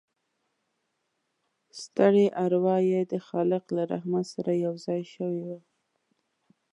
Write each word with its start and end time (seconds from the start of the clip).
ستړې 1.81 2.25
اروا 2.43 2.77
يې 2.89 3.01
د 3.11 3.13
خالق 3.27 3.63
له 3.75 3.83
رحمت 3.93 4.25
سره 4.35 4.51
یوځای 4.65 5.01
شوې 5.13 5.41
وه 5.47 5.59